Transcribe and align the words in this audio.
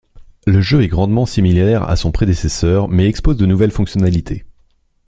Le 0.47 0.61
jeu 0.61 0.81
est 0.81 0.87
grandement 0.87 1.27
similaire 1.27 1.87
à 1.87 1.95
son 1.95 2.11
prédécesseur, 2.11 2.87
mais 2.87 3.05
expose 3.07 3.37
de 3.37 3.45
nouvelles 3.45 3.69
fonctionnalités. 3.69 4.45